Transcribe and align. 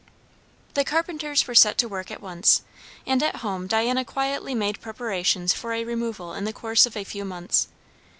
The 0.73 0.83
carpenters 0.83 1.45
were 1.45 1.53
set 1.53 1.77
to 1.77 1.87
work 1.87 2.09
at 2.09 2.23
once, 2.23 2.63
and 3.05 3.21
at 3.21 3.35
home 3.45 3.67
Diana 3.67 4.03
quietly 4.03 4.55
made 4.55 4.81
preparations 4.81 5.53
for 5.53 5.73
a 5.73 5.83
removal 5.83 6.33
in 6.33 6.43
the 6.43 6.53
course 6.53 6.87
of 6.87 6.97
a 6.97 7.03
few 7.03 7.23
months. 7.23 7.67